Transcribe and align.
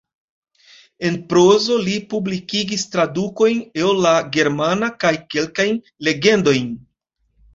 En 1.09 1.17
prozo 1.33 1.75
li 1.87 1.97
publikigis 2.13 2.85
tradukojn 2.95 3.61
el 3.81 3.93
la 4.05 4.15
germana 4.37 4.89
kaj 5.05 5.11
kelkajn 5.35 5.77
legendojn. 6.09 6.73